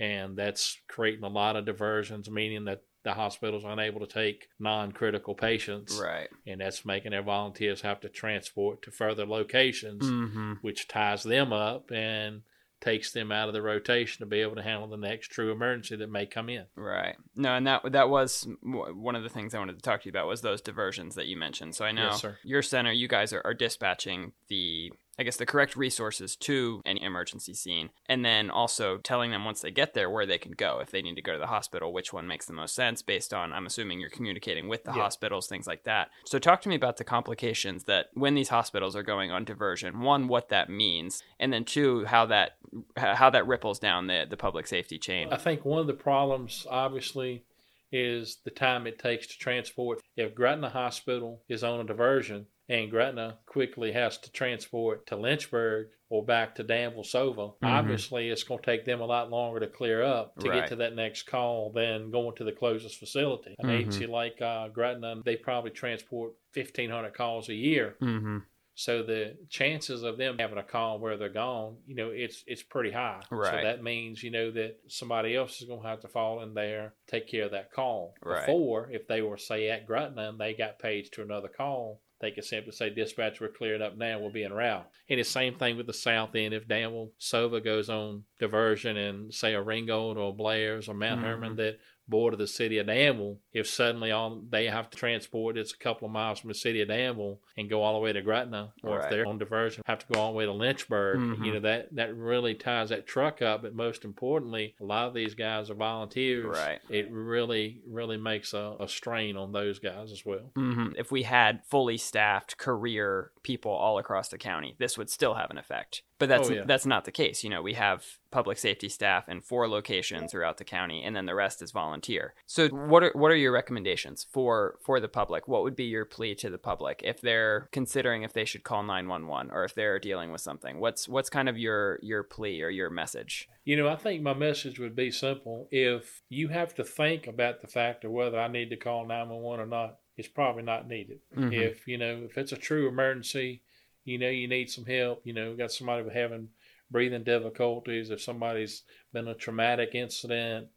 and 0.00 0.36
that's 0.36 0.76
creating 0.88 1.22
a 1.24 1.28
lot 1.28 1.54
of 1.56 1.64
diversions, 1.64 2.28
meaning 2.28 2.64
that 2.64 2.82
the 3.04 3.12
hospitals 3.14 3.64
unable 3.64 4.00
to 4.00 4.06
take 4.12 4.48
non 4.58 4.92
critical 4.92 5.34
patients, 5.34 5.98
right. 6.02 6.28
and 6.46 6.60
that's 6.60 6.84
making 6.84 7.12
their 7.12 7.22
volunteers 7.22 7.80
have 7.82 8.00
to 8.00 8.08
transport 8.08 8.82
to 8.82 8.90
further 8.90 9.24
locations, 9.24 10.02
Mm-hmm. 10.04 10.54
which 10.62 10.88
ties 10.88 11.22
them 11.22 11.52
up 11.52 11.90
and 11.92 12.42
takes 12.82 13.12
them 13.12 13.30
out 13.30 13.46
of 13.46 13.52
the 13.52 13.60
rotation 13.60 14.20
to 14.20 14.26
be 14.26 14.40
able 14.40 14.56
to 14.56 14.62
handle 14.62 14.88
the 14.88 14.96
next 14.96 15.28
true 15.28 15.52
emergency 15.52 15.96
that 15.96 16.10
may 16.10 16.24
come 16.24 16.48
in. 16.48 16.64
Right. 16.74 17.14
No, 17.36 17.54
and 17.54 17.66
that 17.66 17.92
that 17.92 18.08
was 18.08 18.48
one 18.62 19.14
of 19.16 19.22
the 19.22 19.28
things 19.28 19.54
I 19.54 19.58
wanted 19.58 19.76
to 19.76 19.82
talk 19.82 20.00
to 20.02 20.06
you 20.06 20.10
about 20.10 20.26
was 20.26 20.40
those 20.40 20.62
diversions 20.62 21.14
that 21.16 21.26
you 21.26 21.36
mentioned. 21.36 21.74
So 21.74 21.84
I 21.84 21.92
know 21.92 22.08
Yes, 22.10 22.24
your 22.42 22.62
center, 22.62 22.90
you 22.92 23.06
guys 23.06 23.34
are, 23.34 23.42
are 23.44 23.52
dispatching 23.52 24.32
the, 24.48 24.92
I 25.20 25.22
guess, 25.22 25.36
the 25.36 25.44
correct 25.44 25.76
resources 25.76 26.34
to 26.36 26.80
any 26.86 27.02
emergency 27.02 27.52
scene, 27.52 27.90
and 28.06 28.24
then 28.24 28.48
also 28.48 28.96
telling 28.96 29.30
them 29.30 29.44
once 29.44 29.60
they 29.60 29.70
get 29.70 29.92
there 29.92 30.08
where 30.08 30.24
they 30.24 30.38
can 30.38 30.52
go 30.52 30.78
if 30.80 30.90
they 30.90 31.02
need 31.02 31.16
to 31.16 31.20
go 31.20 31.34
to 31.34 31.38
the 31.38 31.48
hospital, 31.48 31.92
which 31.92 32.10
one 32.10 32.26
makes 32.26 32.46
the 32.46 32.54
most 32.54 32.74
sense 32.74 33.02
based 33.02 33.34
on. 33.34 33.52
I'm 33.52 33.66
assuming 33.66 34.00
you're 34.00 34.08
communicating 34.08 34.66
with 34.66 34.84
the 34.84 34.92
Yeah. 34.92 35.02
hospitals, 35.02 35.46
things 35.46 35.66
like 35.66 35.84
that. 35.84 36.08
So 36.24 36.38
talk 36.38 36.62
to 36.62 36.70
me 36.70 36.74
about 36.74 36.96
the 36.96 37.04
complications 37.04 37.84
that 37.84 38.06
when 38.14 38.34
these 38.34 38.48
hospitals 38.48 38.96
are 38.96 39.02
going 39.02 39.30
on 39.30 39.44
diversion. 39.44 40.00
One, 40.00 40.26
what 40.26 40.48
that 40.48 40.70
means, 40.70 41.22
and 41.38 41.52
then 41.52 41.66
two, 41.66 42.06
how 42.06 42.24
that 42.26 42.56
how 42.96 43.28
that 43.28 43.46
ripples 43.46 43.78
down 43.78 44.06
the 44.06 44.26
the 44.28 44.38
public 44.38 44.66
safety 44.66 44.98
chain. 44.98 45.28
I 45.30 45.36
think 45.36 45.66
one 45.66 45.80
of 45.80 45.86
the 45.86 45.92
problems, 45.92 46.66
obviously, 46.70 47.44
is 47.92 48.38
the 48.44 48.50
time 48.50 48.86
it 48.86 48.98
takes 48.98 49.26
to 49.26 49.36
transport. 49.38 50.00
If 50.16 50.34
Gretna 50.34 50.70
Hospital 50.70 51.42
is 51.46 51.62
on 51.62 51.80
a 51.80 51.84
diversion 51.84 52.46
and 52.70 52.90
Gretna 52.90 53.38
quickly 53.46 53.92
has 53.92 54.16
to 54.18 54.30
transport 54.32 55.06
to 55.08 55.16
Lynchburg 55.16 55.88
or 56.08 56.24
back 56.24 56.54
to 56.56 56.62
Danville, 56.62 57.02
Sovah, 57.04 57.54
obviously 57.62 58.30
it's 58.30 58.42
going 58.44 58.60
to 58.60 58.66
take 58.66 58.84
them 58.84 59.00
a 59.00 59.06
lot 59.06 59.30
longer 59.30 59.60
to 59.60 59.66
clear 59.66 60.02
up 60.02 60.36
to 60.38 60.48
Right. 60.48 60.60
get 60.60 60.68
to 60.70 60.76
that 60.76 60.94
next 60.94 61.24
call 61.24 61.70
than 61.70 62.10
going 62.10 62.34
to 62.36 62.44
the 62.44 62.52
closest 62.52 62.98
facility. 62.98 63.54
An 63.58 63.68
Mhm. 63.68 63.78
agency 63.78 64.06
like 64.06 64.40
uh, 64.40 64.68
Gretna, 64.68 65.22
they 65.24 65.36
probably 65.36 65.70
transport 65.70 66.32
1,500 66.52 67.12
calls 67.14 67.48
a 67.48 67.54
year. 67.54 67.96
mm-hmm. 68.00 68.38
So 68.76 69.02
the 69.02 69.36
chances 69.50 70.02
of 70.04 70.16
them 70.16 70.38
having 70.38 70.56
a 70.56 70.62
call 70.62 70.98
where 71.00 71.18
they're 71.18 71.28
gone, 71.28 71.76
you 71.86 71.94
know, 71.94 72.08
it's 72.10 72.42
it's 72.46 72.62
pretty 72.62 72.90
high. 72.92 73.20
Right. 73.30 73.56
So 73.56 73.62
that 73.62 73.82
means 73.82 74.22
you 74.22 74.30
know 74.30 74.50
that 74.52 74.78
somebody 74.88 75.36
else 75.36 75.60
is 75.60 75.68
going 75.68 75.82
to 75.82 75.88
have 75.88 76.00
to 76.00 76.08
fall 76.08 76.40
in 76.42 76.54
there 76.54 76.94
take 77.06 77.28
care 77.28 77.44
of 77.44 77.50
that 77.50 77.72
call. 77.72 78.14
Right. 78.24 78.46
Before, 78.46 78.88
if 78.90 79.06
they 79.06 79.20
were 79.20 79.36
say 79.36 79.68
at 79.68 79.84
Gretna 79.86 80.30
and 80.30 80.38
they 80.40 80.54
got 80.54 80.78
paged 80.78 81.12
to 81.14 81.22
another 81.22 81.48
call, 81.48 82.00
they 82.20 82.30
could 82.30 82.44
simply 82.44 82.72
say, 82.72 82.90
"Dispatch, 82.90 83.40
we're 83.40 83.48
cleared 83.48 83.82
up 83.82 83.96
now. 83.96 84.18
We'll 84.18 84.30
be 84.30 84.44
en 84.44 84.52
route." 84.52 84.88
And 85.08 85.18
the 85.18 85.24
same 85.24 85.54
thing 85.56 85.76
with 85.76 85.86
the 85.86 85.92
south 85.92 86.34
end. 86.34 86.54
If 86.54 86.68
Danville 86.68 87.12
Sovah 87.18 87.62
goes 87.64 87.88
on 87.90 88.24
diversion 88.38 88.96
and 88.96 89.32
say 89.34 89.54
a 89.54 89.62
Ringgold 89.62 90.16
or 90.18 90.34
Blairs 90.34 90.88
or 90.88 90.94
Mount 90.94 91.20
Mhm. 91.20 91.24
Herman 91.24 91.56
that 91.56 91.78
border 92.10 92.36
the 92.36 92.46
city 92.46 92.78
of 92.78 92.86
Danville, 92.88 93.38
if 93.52 93.66
suddenly 93.68 94.10
all 94.10 94.42
they 94.50 94.66
have 94.66 94.90
to 94.90 94.96
transport 94.96 95.56
it's 95.56 95.72
a 95.72 95.76
couple 95.78 96.06
of 96.06 96.12
miles 96.12 96.40
from 96.40 96.48
the 96.48 96.54
city 96.54 96.80
of 96.82 96.88
Danville 96.88 97.40
and 97.56 97.70
go 97.70 97.82
all 97.82 97.94
the 97.94 98.00
way 98.00 98.12
to 98.12 98.20
Gretna, 98.22 98.72
or 98.82 98.96
Right. 98.96 99.04
if 99.04 99.10
they're 99.10 99.26
on 99.26 99.38
diversion, 99.38 99.82
have 99.86 100.00
to 100.00 100.06
go 100.12 100.20
all 100.20 100.32
the 100.32 100.36
way 100.38 100.44
to 100.46 100.52
Lynchburg, 100.52 101.18
Mhm. 101.18 101.44
you 101.46 101.52
know 101.54 101.60
that 101.60 101.94
that 101.94 102.14
really 102.16 102.54
ties 102.54 102.88
that 102.90 103.06
truck 103.06 103.40
up. 103.42 103.62
But 103.62 103.74
most 103.74 104.04
importantly, 104.04 104.74
a 104.80 104.84
lot 104.84 105.06
of 105.08 105.14
these 105.14 105.34
guys 105.34 105.70
are 105.70 105.74
volunteers. 105.74 106.46
Right. 106.46 106.80
It 106.88 107.10
really, 107.10 107.80
really 107.86 108.16
makes 108.16 108.52
a, 108.54 108.76
a 108.80 108.88
strain 108.88 109.36
on 109.36 109.52
those 109.52 109.78
guys 109.78 110.12
as 110.12 110.24
well. 110.26 110.50
hmm 110.56 110.88
If 110.98 111.12
we 111.12 111.22
had 111.22 111.64
fully 111.64 111.96
staffed 111.96 112.56
career 112.58 113.30
people 113.42 113.70
all 113.72 113.98
across 113.98 114.28
the 114.28 114.38
county, 114.38 114.74
this 114.78 114.98
would 114.98 115.10
still 115.10 115.34
have 115.34 115.50
an 115.50 115.58
effect. 115.58 116.02
But 116.20 116.28
that's 116.28 116.48
Oh, 116.48 116.52
yeah. 116.52 116.64
that's 116.66 116.86
not 116.86 117.04
the 117.06 117.10
case. 117.10 117.42
You 117.42 117.50
know, 117.50 117.62
we 117.62 117.74
have 117.74 118.04
public 118.30 118.58
safety 118.58 118.88
staff 118.88 119.28
in 119.28 119.40
four 119.40 119.66
locations 119.68 120.30
throughout 120.30 120.58
the 120.58 120.64
county, 120.64 121.02
and 121.02 121.16
then 121.16 121.26
the 121.26 121.34
rest 121.34 121.62
is 121.62 121.72
volunteer. 121.72 122.34
So, 122.46 122.68
what 122.68 123.02
are 123.02 123.10
what 123.14 123.32
are 123.32 123.36
your 123.36 123.50
recommendations 123.52 124.24
for 124.30 124.76
for 124.84 125.00
the 125.00 125.08
public? 125.08 125.48
What 125.48 125.62
would 125.64 125.74
be 125.74 125.84
your 125.84 126.04
plea 126.04 126.34
to 126.36 126.50
the 126.50 126.58
public 126.58 127.00
if 127.02 127.20
they're 127.20 127.68
considering 127.72 128.22
if 128.22 128.32
they 128.34 128.44
should 128.44 128.62
call 128.62 128.82
nine 128.84 129.08
one 129.08 129.26
one 129.26 129.50
or 129.50 129.64
if 129.64 129.74
they're 129.74 129.98
dealing 129.98 130.30
with 130.30 130.42
something? 130.42 130.78
What's 130.78 131.08
what's 131.08 131.30
kind 131.30 131.48
of 131.48 131.58
your 131.58 131.98
your 132.02 132.22
plea 132.22 132.62
or 132.62 132.68
your 132.70 132.90
message? 132.90 133.48
You 133.64 133.76
know, 133.76 133.88
I 133.88 133.96
think 133.96 134.22
my 134.22 134.34
message 134.34 134.78
would 134.78 134.94
be 134.94 135.10
simple. 135.10 135.68
If 135.70 136.22
you 136.28 136.48
have 136.48 136.74
to 136.74 136.84
think 136.84 137.26
about 137.26 137.60
the 137.62 137.66
fact 137.66 138.04
of 138.04 138.10
whether 138.12 138.38
I 138.38 138.48
need 138.48 138.70
to 138.70 138.76
call 138.76 139.06
911 139.06 139.60
or 139.64 139.66
not, 139.66 139.98
it's 140.16 140.28
probably 140.28 140.62
not 140.62 140.86
needed. 140.86 141.20
Mhm. 141.34 141.52
If, 141.52 141.88
you 141.88 141.96
know, 141.96 142.22
if 142.28 142.36
it's 142.36 142.52
a 142.52 142.56
true 142.56 142.88
emergency, 142.88 143.62
you 144.04 144.18
know, 144.18 144.28
you 144.28 144.48
need 144.48 144.70
some 144.70 144.84
help, 144.86 145.22
you 145.24 145.32
know, 145.32 145.54
got 145.54 145.72
somebody 145.72 146.08
having 146.10 146.48
breathing 146.90 147.22
difficulties, 147.22 148.10
if 148.10 148.20
somebody's 148.20 148.82
been 149.12 149.28
a 149.28 149.34
traumatic 149.34 149.94
incident, 149.94 150.68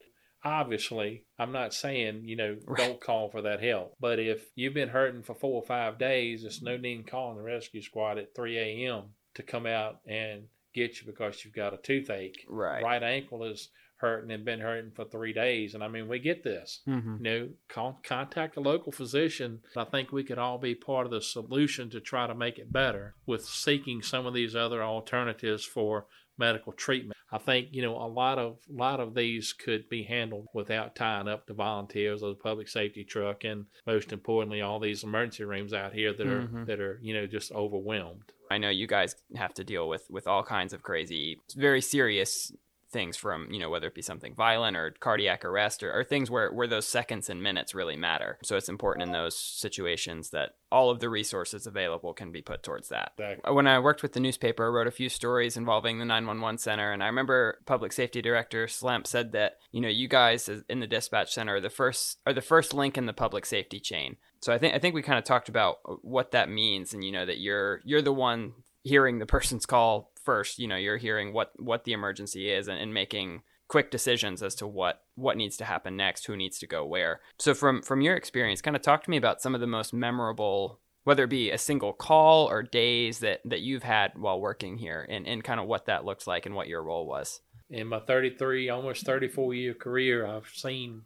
obviously, 0.43 1.25
I'm 1.39 1.51
not 1.51 1.73
saying, 1.73 2.23
you 2.25 2.35
know, 2.35 2.57
Right. 2.65 2.77
don't 2.77 3.01
call 3.01 3.29
for 3.29 3.41
that 3.41 3.61
help. 3.61 3.95
But 3.99 4.19
if 4.19 4.45
you've 4.55 4.73
been 4.73 4.89
hurting 4.89 5.23
for 5.23 5.33
four 5.33 5.61
or 5.61 5.65
five 5.65 5.97
days, 5.97 6.43
it's 6.43 6.61
no 6.61 6.77
need 6.77 7.07
calling 7.07 7.37
the 7.37 7.43
rescue 7.43 7.81
squad 7.81 8.17
at 8.17 8.35
3 8.35 8.57
a.m. 8.57 9.03
to 9.35 9.43
come 9.43 9.65
out 9.65 9.99
and 10.07 10.43
get 10.73 10.99
you 10.99 11.07
because 11.07 11.43
you've 11.43 11.53
got 11.53 11.73
a 11.73 11.77
toothache 11.77 12.45
Right. 12.49 12.83
right 12.83 13.03
ankle 13.03 13.43
is 13.43 13.69
hurting 14.03 14.31
and 14.31 14.43
been 14.43 14.59
hurting 14.59 14.91
for 14.91 15.05
three 15.05 15.31
days. 15.33 15.73
And 15.73 15.83
I 15.83 15.87
mean, 15.87 16.07
we 16.09 16.19
get 16.19 16.43
this. 16.43 16.81
hmm 16.85 17.15
You 17.19 17.23
know, 17.23 17.49
con- 17.69 17.95
contact 18.03 18.57
a 18.57 18.59
local 18.59 18.91
physician. 18.91 19.61
I 19.77 19.85
think 19.85 20.11
we 20.11 20.23
could 20.23 20.37
all 20.37 20.57
be 20.57 20.75
part 20.75 21.05
of 21.05 21.11
the 21.11 21.21
solution 21.21 21.89
to 21.91 21.99
try 22.01 22.27
to 22.27 22.35
make 22.35 22.59
it 22.59 22.71
better 22.71 23.15
with 23.25 23.45
seeking 23.45 24.01
some 24.01 24.25
of 24.25 24.33
these 24.33 24.55
other 24.55 24.83
alternatives 24.83 25.63
for 25.65 26.05
medical 26.37 26.73
treatment. 26.73 27.15
I 27.31 27.37
think 27.37 27.69
you 27.71 27.81
know 27.81 27.95
a 27.95 28.09
lot 28.21 28.37
of 28.37 28.57
a 28.69 28.73
lot 28.87 28.99
of 28.99 29.13
these 29.15 29.53
could 29.53 29.87
be 29.89 30.03
handled 30.03 30.47
without 30.53 30.95
tying 30.95 31.27
up 31.27 31.45
the 31.47 31.53
volunteers 31.53 32.21
or 32.23 32.29
the 32.29 32.35
public 32.49 32.67
safety 32.67 33.03
truck, 33.03 33.43
and 33.43 33.65
most 33.87 34.11
importantly, 34.11 34.61
all 34.61 34.79
these 34.79 35.03
emergency 35.03 35.43
rooms 35.43 35.73
out 35.73 35.93
here 35.93 36.13
that 36.13 36.27
are 36.27 36.41
Mhm. 36.47 36.65
that 36.67 36.79
are 36.79 36.99
you 37.01 37.13
know 37.15 37.25
just 37.27 37.51
overwhelmed. 37.51 38.31
I 38.51 38.57
know 38.59 38.69
you 38.69 38.85
guys 38.87 39.15
have 39.35 39.53
to 39.55 39.63
deal 39.63 39.87
with 39.89 40.05
with 40.11 40.27
all 40.27 40.43
kinds 40.43 40.73
of 40.73 40.83
crazy, 40.83 41.39
very 41.55 41.81
serious 41.81 42.51
things 42.93 43.17
from 43.17 43.51
you 43.51 43.59
know 43.59 43.69
whether 43.69 43.87
it 43.87 43.95
be 43.95 44.01
something 44.01 44.33
violent 44.35 44.77
or 44.77 44.91
cardiac 44.99 45.43
arrest 45.43 45.83
or, 45.83 45.91
or 45.91 46.03
things 46.03 46.29
where 46.31 46.53
where 46.53 46.67
those 46.67 46.87
seconds 46.87 47.29
and 47.29 47.43
minutes 47.43 47.75
really 47.75 47.97
matter. 47.97 48.37
So 48.43 48.55
it's 48.55 48.69
important 48.69 49.03
in 49.03 49.11
those 49.11 49.35
situations 49.35 50.29
that 50.29 50.51
all 50.71 50.89
of 50.89 50.99
the 50.99 51.09
resources 51.09 51.67
available 51.67 52.13
can 52.13 52.31
be 52.31 52.41
put 52.41 52.63
towards 52.63 52.89
that. 52.89 53.11
Exactly. 53.17 53.53
When 53.53 53.67
I 53.67 53.79
worked 53.79 54.01
with 54.01 54.13
the 54.13 54.19
newspaper, 54.19 54.65
I 54.65 54.69
wrote 54.69 54.87
a 54.87 54.91
few 54.91 55.09
stories 55.09 55.57
involving 55.57 55.99
the 55.99 56.05
911 56.05 56.59
center, 56.59 56.91
and 56.91 57.03
I 57.03 57.07
remember 57.07 57.59
Public 57.65 57.91
Safety 57.91 58.21
Director 58.21 58.67
Slemp 58.67 59.07
said 59.07 59.33
that 59.33 59.57
you 59.71 59.81
know 59.81 59.89
you 59.89 60.07
guys 60.07 60.49
in 60.69 60.79
the 60.79 60.87
dispatch 60.87 61.33
center 61.33 61.55
are 61.55 61.61
the 61.61 61.69
first 61.69 62.19
are 62.25 62.33
the 62.33 62.41
first 62.41 62.73
link 62.73 62.97
in 62.97 63.07
the 63.07 63.13
public 63.13 63.45
safety 63.45 63.79
chain. 63.79 64.17
So 64.41 64.53
I 64.53 64.57
think 64.57 64.75
I 64.75 64.79
think 64.79 64.93
we 64.93 65.01
kind 65.01 65.17
of 65.17 65.25
talked 65.25 65.49
about 65.49 65.77
uh, 65.87 65.93
what 66.01 66.31
that 66.31 66.49
means, 66.49 66.93
and 66.93 67.03
you 67.03 67.11
know 67.11 67.25
that 67.25 67.39
you're 67.39 67.81
you're 67.83 68.01
the 68.01 68.13
one 68.13 68.53
hearing 68.83 69.19
the 69.19 69.25
person's 69.25 69.65
call 69.65 70.11
first. 70.23 70.59
You 70.59 70.67
know 70.67 70.75
you're 70.75 70.97
hearing 70.97 71.33
what 71.33 71.51
what 71.57 71.83
the 71.83 71.93
emergency 71.93 72.49
is 72.49 72.67
and, 72.67 72.79
and 72.79 72.93
making 72.93 73.41
quick 73.67 73.89
decisions 73.89 74.43
as 74.43 74.55
to 74.55 74.67
what 74.67 75.01
what 75.15 75.37
needs 75.37 75.57
to 75.57 75.65
happen 75.65 75.97
next, 75.97 76.25
who 76.25 76.37
needs 76.37 76.59
to 76.59 76.67
go 76.67 76.85
where. 76.85 77.21
So 77.39 77.53
from 77.53 77.81
from 77.81 78.01
your 78.01 78.15
experience, 78.15 78.61
kind 78.61 78.75
of 78.75 78.81
talk 78.81 79.03
to 79.03 79.09
me 79.09 79.17
about 79.17 79.41
some 79.41 79.55
of 79.55 79.61
the 79.61 79.67
most 79.67 79.93
memorable 79.93 80.79
whether 81.03 81.23
it 81.25 81.29
be 81.29 81.51
a 81.51 81.57
single 81.57 81.93
call 81.93 82.49
or 82.49 82.63
days 82.63 83.19
that, 83.19 83.41
that 83.45 83.61
you've 83.61 83.83
had 83.83 84.17
while 84.17 84.39
working 84.39 84.77
here 84.77 85.05
and, 85.09 85.27
and 85.27 85.43
kind 85.43 85.59
of 85.59 85.67
what 85.67 85.85
that 85.85 86.05
looks 86.05 86.27
like 86.27 86.45
and 86.45 86.55
what 86.55 86.67
your 86.67 86.81
role 86.81 87.05
was. 87.05 87.41
In 87.69 87.87
my 87.87 87.99
33, 87.99 88.69
almost 88.69 89.05
34 89.05 89.53
year 89.53 89.73
career, 89.73 90.25
I've 90.25 90.47
seen 90.47 91.03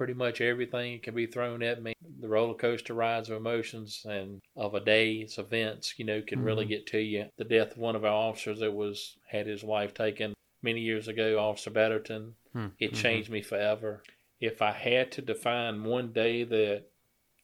pretty 0.00 0.14
much 0.14 0.40
everything 0.40 0.98
can 0.98 1.14
be 1.14 1.26
thrown 1.26 1.62
at 1.62 1.82
me. 1.82 1.92
The 2.20 2.26
roller 2.26 2.54
coaster 2.54 2.94
rides 2.94 3.28
of 3.28 3.36
emotions 3.36 4.06
and 4.08 4.40
of 4.56 4.72
a 4.74 4.80
day's 4.80 5.36
events, 5.36 5.98
you 5.98 6.06
know, 6.06 6.22
can 6.22 6.42
really 6.42 6.64
Mhm. 6.64 6.68
get 6.70 6.86
to 6.86 6.98
you. 7.00 7.26
The 7.36 7.44
death 7.44 7.72
of 7.72 7.76
one 7.78 7.94
of 7.94 8.06
our 8.06 8.14
officers 8.14 8.60
that 8.60 8.72
was 8.72 9.18
had 9.28 9.46
his 9.46 9.62
wife 9.62 9.92
taken 9.92 10.32
many 10.62 10.80
years 10.80 11.06
ago, 11.06 11.38
Officer 11.38 11.68
Betterton, 11.68 12.34
Hmm. 12.54 12.68
it 12.78 12.92
Mhm. 12.92 12.96
changed 13.02 13.28
me 13.28 13.42
forever. 13.42 14.02
If 14.40 14.62
I 14.62 14.72
had 14.72 15.12
to 15.12 15.20
define 15.20 15.84
one 15.84 16.12
day 16.14 16.44
that 16.44 16.84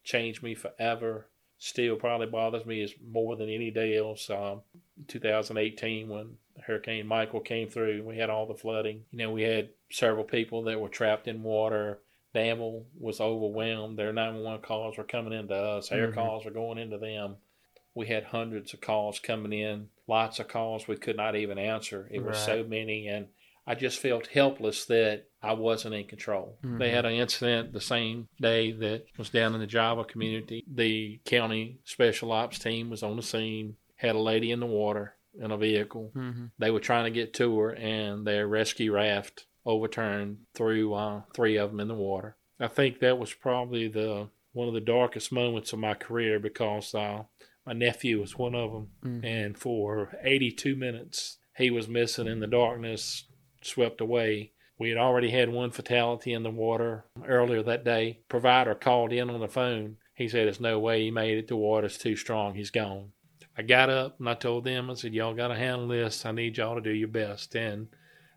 changed 0.03 0.43
me 0.43 0.55
forever, 0.55 1.27
still 1.59 1.97
probably 1.97 2.29
bothers 2.29 2.65
me 2.65 2.81
is 2.81 2.95
more 3.03 3.37
than 3.37 3.51
any 3.51 3.71
day 3.71 3.99
else. 3.99 4.31
Um, 4.31 4.63
2018 5.09 6.09
when 6.09 6.39
Hurricane 6.63 7.07
Michael 7.07 7.41
came 7.41 7.69
through, 7.69 8.03
we 8.03 8.17
had 8.17 8.31
all 8.31 8.47
the 8.47 8.55
flooding. 8.55 9.05
You 9.11 9.19
know, 9.19 9.31
we 9.31 9.43
had 9.43 9.69
several 9.91 10.25
people 10.25 10.63
that 10.63 10.81
were 10.81 10.89
trapped 10.89 11.29
in 11.29 11.43
water. 11.43 12.01
Danville 12.37 12.85
was 12.99 13.21
overwhelmed. 13.21 13.99
Their 13.99 14.13
911 14.13 14.63
calls 14.63 14.99
were 14.99 15.05
coming 15.05 15.33
into 15.33 15.55
us. 15.55 15.91
Air 15.91 16.11
Mhm. 16.11 16.15
calls 16.15 16.45
were 16.45 16.51
going 16.51 16.77
into 16.79 16.99
them. 16.99 17.37
We 17.95 18.07
had 18.09 18.25
hundreds 18.25 18.75
of 18.75 18.83
calls 18.83 19.19
coming 19.19 19.53
in, 19.59 19.89
lots 20.07 20.39
of 20.39 20.49
calls 20.49 20.87
we 20.87 20.97
could 20.97 21.17
not 21.17 21.35
even 21.35 21.59
answer. 21.59 22.09
It 22.13 22.23
was 22.23 22.39
so 22.39 22.63
many, 22.63 23.09
and 23.09 23.29
I 23.67 23.75
just 23.75 23.99
felt 23.99 24.27
helpless 24.29 24.85
that 24.85 25.25
I 25.43 25.55
wasn't 25.55 25.95
in 25.95 26.05
control. 26.07 26.59
Mhm. 26.63 26.79
They 26.79 26.91
had 26.91 27.07
an 27.07 27.15
incident 27.15 27.73
the 27.73 27.81
same 27.81 28.29
day 28.39 28.71
that 28.71 29.07
was 29.17 29.31
down 29.31 29.55
in 29.55 29.61
the 29.61 29.67
Java 29.67 30.05
community. 30.05 30.63
The 30.71 31.21
county 31.25 31.79
special 31.85 32.33
ops 32.33 32.59
team 32.59 32.91
was 32.91 33.03
on 33.03 33.17
the 33.17 33.23
scene, 33.23 33.77
had 33.97 34.15
a 34.15 34.21
lady 34.21 34.51
in 34.51 34.61
the 34.61 34.67
water 34.67 35.17
in 35.41 35.51
a 35.51 35.57
vehicle. 35.57 36.13
Mm-hmm. 36.15 36.47
They 36.59 36.71
were 36.71 36.81
trying 36.81 37.05
to 37.05 37.11
get 37.11 37.33
to 37.35 37.59
her, 37.61 37.71
and 37.75 38.27
their 38.27 38.47
rescue 38.47 38.93
raft 38.93 39.47
overturned, 39.67 40.39
threw 40.55 40.95
uh, 40.95 41.23
three 41.35 41.57
of 41.57 41.71
them 41.71 41.81
in 41.81 41.89
the 41.89 41.95
water. 41.95 42.37
I 42.59 42.69
think 42.69 43.01
that 43.01 43.19
was 43.19 43.35
probably 43.35 43.89
the 43.89 44.29
one 44.53 44.69
of 44.69 44.75
the 44.75 44.81
darkest 44.81 45.31
moments 45.31 45.73
of 45.75 45.79
my 45.79 45.93
career 45.93 46.39
because 46.41 46.95
uh, 46.95 47.25
my 47.67 47.75
nephew 47.75 48.21
was 48.21 48.39
one 48.39 48.55
of 48.55 48.73
them, 48.73 48.89
Mhm. 49.05 49.25
and 49.25 49.59
for 49.59 50.17
82 50.23 50.75
minutes 50.77 51.37
he 51.59 51.71
was 51.71 51.89
missing 51.89 52.27
in 52.27 52.41
the 52.41 52.47
darkness, 52.47 53.25
swept 53.63 54.01
away. 54.01 54.53
We 54.79 54.89
had 54.91 54.99
already 54.99 55.31
had 55.31 55.49
one 55.51 55.71
fatality 55.71 56.33
in 56.33 56.43
the 56.43 56.51
water 56.51 57.05
earlier 57.27 57.63
that 57.65 57.85
day. 57.85 58.21
Provider 58.29 58.75
called 58.75 59.13
in 59.13 59.29
on 59.31 59.41
the 59.41 59.49
phone. 59.49 59.97
He 60.15 60.29
said, 60.29 60.47
"There's 60.47 60.61
no 60.61 60.79
way 60.79 61.03
he 61.03 61.11
made 61.11 61.37
it. 61.39 61.49
The 61.49 61.57
water's 61.57 61.99
too 61.99 62.17
strong. 62.17 62.55
He's 62.55 62.71
gone." 62.71 63.13
I 63.59 63.63
got 63.63 63.89
up 63.91 64.19
and 64.21 64.29
I 64.29 64.35
told 64.35 64.65
them, 64.65 64.91
I 64.91 64.95
said, 64.95 65.15
"Y'all 65.15 65.35
got 65.35 65.49
to 65.49 65.55
handle 65.55 65.89
this. 65.89 66.25
I 66.27 66.33
need 66.33 66.57
y'all 66.59 66.75
to 66.75 66.81
do 66.83 66.91
your 66.93 67.09
best." 67.09 67.55
And 67.57 67.89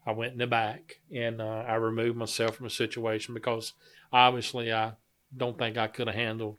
I 0.10 0.14
went 0.14 0.34
in 0.34 0.40
the 0.40 0.48
back 0.48 1.00
and 1.14 1.40
uh, 1.40 1.64
I 1.68 1.76
removed 1.76 2.18
myself 2.18 2.56
from 2.56 2.66
the 2.66 2.70
situation 2.72 3.36
because 3.36 3.74
obviously 4.12 4.74
I 4.74 4.94
don't 5.36 5.56
think 5.58 5.78
I 5.78 5.86
could 5.88 6.08
have 6.08 6.16
handled 6.16 6.58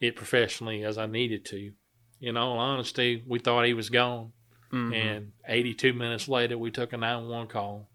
it 0.00 0.14
professionally 0.14 0.84
as 0.84 0.96
I 0.96 1.06
needed 1.06 1.44
to. 1.46 1.72
In 2.20 2.36
all 2.36 2.58
honesty, 2.58 3.24
we 3.26 3.40
thought 3.40 3.66
he 3.66 3.74
was 3.74 3.90
gone. 3.90 4.32
Mm-hmm. 4.72 4.92
And 4.94 5.32
82 5.48 5.92
minutes 5.92 6.28
later, 6.28 6.56
we 6.56 6.70
took 6.70 6.92
a 6.92 6.96
911 6.96 7.48
call, 7.48 7.88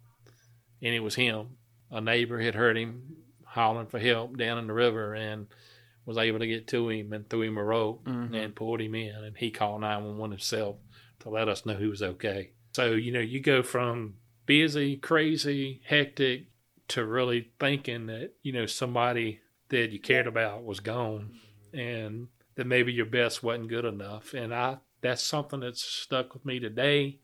and 0.82 0.94
it 0.94 1.00
was 1.00 1.16
him. 1.16 1.58
A 1.90 2.02
neighbor 2.02 2.40
had 2.42 2.54
heard 2.54 2.78
him 2.78 3.16
howling 3.46 3.88
for 3.88 4.00
help 4.00 4.38
down 4.38 4.58
in 4.58 4.68
the 4.68 4.74
river 4.74 5.16
and 5.16 5.48
was 6.06 6.18
able 6.18 6.40
to 6.40 6.48
get 6.48 6.68
to 6.68 6.90
him 6.90 7.14
and 7.14 7.30
threw 7.30 7.42
him 7.44 7.58
a 7.58 7.64
rope 7.64 8.04
Mhm. 8.06 8.36
and 8.36 8.56
pulled 8.56 8.82
him 8.82 8.96
in. 8.96 9.16
And 9.16 9.38
he 9.38 9.50
called 9.50 9.82
911 9.82 10.32
himself 10.32 10.76
to 11.22 11.30
let 11.30 11.48
us 11.48 11.66
know 11.66 11.78
he 11.78 11.88
was 11.88 12.04
okay. 12.04 12.52
So, 12.74 12.92
you 12.94 13.12
know, 13.14 13.22
you 13.22 13.40
go 13.40 13.64
from 13.64 14.16
busy, 14.48 14.98
crazy, 14.98 15.82
hectic 15.86 16.48
to 16.88 17.06
really 17.06 17.52
thinking 17.60 18.08
that, 18.08 18.32
you 18.42 18.52
know, 18.52 18.66
somebody 18.66 19.42
that 19.70 19.92
you 19.92 20.00
cared 20.00 20.26
about 20.26 20.64
was 20.64 20.80
gone 20.80 21.36
and 21.74 22.30
that 22.56 22.66
maybe 22.66 22.92
your 22.92 23.06
best 23.06 23.44
wasn't 23.44 23.68
good 23.68 23.86
enough. 23.86 24.34
And 24.34 24.56
I 24.56 24.78
that's 25.02 25.22
something 25.22 25.60
that's 25.60 25.84
stuck 25.84 26.34
with 26.34 26.46
me 26.46 26.60
today. 26.60 27.20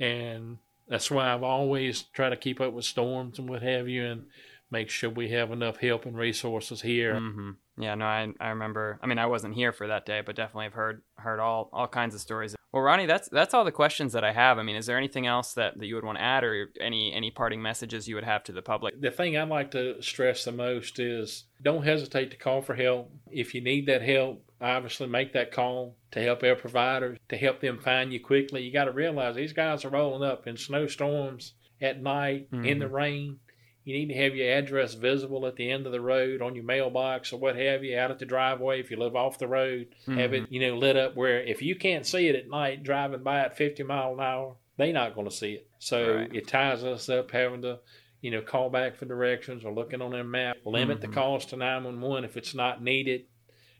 And 0.00 0.58
that's 0.88 1.10
why 1.10 1.32
I've 1.32 1.42
always 1.42 2.02
tried 2.02 2.30
to 2.30 2.36
keep 2.36 2.60
up 2.60 2.72
with 2.72 2.84
storms 2.84 3.38
and 3.38 3.48
what 3.48 3.62
have 3.62 3.88
you 3.88 4.06
and 4.06 4.26
make 4.70 4.88
sure 4.88 5.10
we 5.10 5.28
have 5.30 5.52
enough 5.52 5.76
help 5.76 6.06
and 6.06 6.16
resources 6.16 6.80
here. 6.80 7.14
Mm-hmm. 7.14 7.50
Yeah, 7.78 7.94
no, 7.94 8.04
I, 8.04 8.28
I 8.38 8.50
remember. 8.50 8.98
I 9.02 9.06
mean, 9.06 9.18
I 9.18 9.26
wasn't 9.26 9.54
here 9.54 9.72
for 9.72 9.86
that 9.88 10.04
day, 10.04 10.20
but 10.24 10.36
definitely 10.36 10.66
have 10.66 10.74
heard 10.74 11.02
heard 11.16 11.40
all 11.40 11.70
all 11.72 11.88
kinds 11.88 12.14
of 12.14 12.20
stories. 12.20 12.54
Well, 12.72 12.82
Ronnie, 12.82 13.06
that's 13.06 13.28
that's 13.28 13.54
all 13.54 13.64
the 13.64 13.72
questions 13.72 14.12
that 14.12 14.24
I 14.24 14.32
have. 14.32 14.58
I 14.58 14.62
mean, 14.62 14.76
is 14.76 14.86
there 14.86 14.96
anything 14.98 15.26
else 15.26 15.54
that, 15.54 15.78
that 15.78 15.86
you 15.86 15.94
would 15.94 16.04
want 16.04 16.18
to 16.18 16.24
add, 16.24 16.44
or 16.44 16.68
any 16.80 17.12
any 17.12 17.30
parting 17.30 17.62
messages 17.62 18.08
you 18.08 18.14
would 18.14 18.24
have 18.24 18.44
to 18.44 18.52
the 18.52 18.62
public? 18.62 19.00
The 19.00 19.10
thing 19.10 19.36
I'd 19.36 19.48
like 19.48 19.70
to 19.72 20.00
stress 20.02 20.44
the 20.44 20.52
most 20.52 20.98
is 20.98 21.44
don't 21.62 21.84
hesitate 21.84 22.30
to 22.30 22.36
call 22.36 22.62
for 22.62 22.74
help. 22.74 23.10
If 23.30 23.54
you 23.54 23.62
need 23.62 23.86
that 23.86 24.02
help, 24.02 24.44
obviously 24.60 25.06
make 25.06 25.32
that 25.32 25.52
call 25.52 25.96
to 26.12 26.22
help 26.22 26.42
our 26.42 26.56
providers, 26.56 27.18
to 27.28 27.36
help 27.36 27.60
them 27.60 27.78
find 27.78 28.12
you 28.12 28.20
quickly. 28.20 28.62
You 28.62 28.72
got 28.72 28.84
to 28.84 28.92
realize 28.92 29.34
these 29.34 29.52
guys 29.52 29.84
are 29.84 29.90
rolling 29.90 30.28
up 30.28 30.46
in 30.46 30.56
snowstorms 30.56 31.54
at 31.80 32.02
night, 32.02 32.48
in 32.52 32.78
the 32.78 32.84
mm-hmm. 32.84 32.94
rain. 32.94 33.38
You 33.84 33.94
need 33.94 34.08
to 34.08 34.20
have 34.20 34.36
your 34.36 34.52
address 34.52 34.94
visible 34.94 35.46
at 35.46 35.56
the 35.56 35.70
end 35.70 35.86
of 35.86 35.92
the 35.92 36.00
road 36.00 36.40
on 36.40 36.54
your 36.54 36.64
mailbox 36.64 37.32
or 37.32 37.38
what 37.40 37.56
have 37.56 37.82
you, 37.82 37.98
out 37.98 38.10
at 38.12 38.18
the 38.18 38.26
driveway 38.26 38.78
if 38.78 38.90
you 38.90 38.96
live 38.96 39.16
off 39.16 39.38
the 39.38 39.48
road. 39.48 39.88
Have 40.06 40.32
it, 40.32 40.46
you 40.50 40.60
know, 40.60 40.76
lit 40.76 40.96
up 40.96 41.16
where 41.16 41.42
if 41.42 41.62
you 41.62 41.74
can't 41.74 42.06
see 42.06 42.28
it 42.28 42.36
at 42.36 42.48
night 42.48 42.84
driving 42.84 43.22
by 43.22 43.40
at 43.40 43.56
50 43.56 43.82
mile 43.82 44.14
an 44.14 44.20
hour, 44.20 44.56
they're 44.76 44.92
not 44.92 45.14
going 45.14 45.28
to 45.28 45.34
see 45.34 45.54
it. 45.54 45.68
So 45.78 46.16
Right. 46.16 46.30
it 46.32 46.46
ties 46.46 46.84
us 46.84 47.08
up 47.08 47.30
having 47.32 47.62
to, 47.62 47.80
you 48.20 48.30
know, 48.30 48.40
call 48.40 48.70
back 48.70 48.94
for 48.96 49.04
directions 49.04 49.64
or 49.64 49.72
looking 49.72 50.00
on 50.00 50.12
their 50.12 50.22
map. 50.22 50.58
Limit 50.64 51.00
the 51.00 51.08
Mhm. 51.08 51.14
calls 51.14 51.46
to 51.46 51.56
911 51.56 52.24
if 52.24 52.36
it's 52.36 52.54
not 52.54 52.82
needed. 52.82 53.26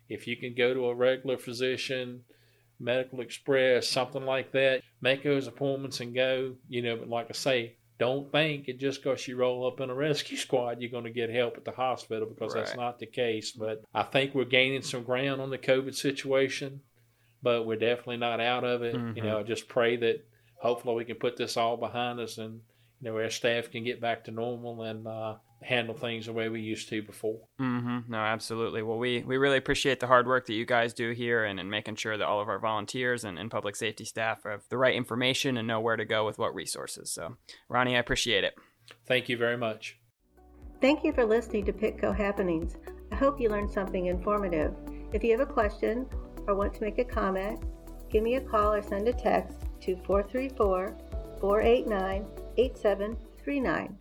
If 0.08 0.26
you 0.26 0.36
can 0.36 0.54
go 0.54 0.74
to 0.74 0.86
a 0.86 0.94
regular 0.94 1.38
physician, 1.38 2.24
medical 2.80 3.20
express, 3.20 3.86
something 3.86 4.24
like 4.24 4.50
that, 4.50 4.82
make 5.00 5.22
those 5.22 5.46
appointments 5.46 6.00
and 6.00 6.12
go. 6.12 6.56
You 6.68 6.82
know, 6.82 6.96
but 6.96 7.08
like 7.08 7.26
I 7.30 7.34
say, 7.34 7.76
don't 8.02 8.32
think 8.32 8.68
it 8.68 8.78
just 8.80 9.02
because 9.02 9.28
you 9.28 9.36
roll 9.36 9.66
up 9.66 9.80
in 9.80 9.88
a 9.90 9.94
rescue 9.94 10.36
squad 10.46 10.80
you're 10.80 10.90
going 10.90 11.04
to 11.04 11.10
get 11.20 11.30
help 11.30 11.56
at 11.56 11.64
the 11.64 11.70
hospital 11.86 12.26
because 12.28 12.52
that's 12.54 12.74
not 12.76 12.98
the 12.98 13.06
case. 13.06 13.52
But 13.52 13.82
I 13.94 14.02
think 14.02 14.34
we're 14.34 14.44
gaining 14.58 14.82
some 14.82 15.04
ground 15.04 15.40
on 15.40 15.50
the 15.50 15.58
COVID 15.70 15.94
situation, 15.94 16.80
but 17.42 17.64
we're 17.66 17.84
definitely 17.90 18.16
not 18.28 18.40
out 18.40 18.64
of 18.64 18.82
it. 18.82 18.94
You 18.94 19.00
Mhm. 19.00 19.24
know, 19.24 19.38
I 19.40 19.42
just 19.44 19.68
pray 19.68 19.96
that 19.96 20.16
hopefully 20.60 20.96
we 20.96 21.04
can 21.04 21.16
put 21.16 21.36
this 21.36 21.56
all 21.56 21.76
behind 21.76 22.18
us 22.20 22.38
and 22.38 22.60
you 23.00 23.10
know 23.10 23.16
our 23.18 23.30
staff 23.30 23.70
can 23.70 23.84
get 23.84 24.00
back 24.00 24.24
to 24.24 24.30
normal 24.30 24.82
and 24.82 25.06
uh, 25.06 25.36
handle 25.62 25.94
things 25.94 26.26
the 26.26 26.32
way 26.32 26.48
we 26.48 26.60
used 26.60 26.88
to 26.88 27.02
before. 27.02 27.40
Mm-hmm. 27.60 28.10
No, 28.10 28.18
absolutely. 28.18 28.82
Well, 28.82 28.98
we, 28.98 29.22
we 29.22 29.36
really 29.36 29.58
appreciate 29.58 30.00
the 30.00 30.06
hard 30.06 30.26
work 30.26 30.46
that 30.46 30.54
you 30.54 30.66
guys 30.66 30.92
do 30.92 31.12
here 31.12 31.44
and, 31.44 31.60
and 31.60 31.70
making 31.70 31.96
sure 31.96 32.16
that 32.16 32.26
all 32.26 32.40
of 32.40 32.48
our 32.48 32.58
volunteers 32.58 33.24
and, 33.24 33.38
and 33.38 33.50
public 33.50 33.76
safety 33.76 34.04
staff 34.04 34.42
have 34.44 34.62
the 34.68 34.78
right 34.78 34.94
information 34.94 35.56
and 35.56 35.68
know 35.68 35.80
where 35.80 35.96
to 35.96 36.04
go 36.04 36.24
with 36.26 36.38
what 36.38 36.54
resources. 36.54 37.12
So, 37.12 37.36
Ronnie, 37.68 37.96
I 37.96 38.00
appreciate 38.00 38.44
it. 38.44 38.54
Thank 39.06 39.28
you 39.28 39.36
very 39.36 39.56
much. 39.56 39.98
Thank 40.80 41.04
you 41.04 41.12
for 41.12 41.24
listening 41.24 41.64
to 41.66 41.72
Pitco 41.72 42.14
Happenings. 42.14 42.76
I 43.12 43.14
hope 43.14 43.40
you 43.40 43.48
learned 43.48 43.70
something 43.70 44.06
informative. 44.06 44.74
If 45.12 45.22
you 45.22 45.30
have 45.32 45.48
a 45.48 45.52
question 45.52 46.06
or 46.46 46.56
want 46.56 46.74
to 46.74 46.82
make 46.82 46.98
a 46.98 47.04
comment, 47.04 47.62
give 48.10 48.22
me 48.22 48.34
a 48.34 48.40
call 48.40 48.72
or 48.72 48.82
send 48.82 49.06
a 49.06 49.12
text 49.12 49.58
to 49.82 49.96
434 50.04 50.96
489 51.40 52.26
8739. 52.56 53.98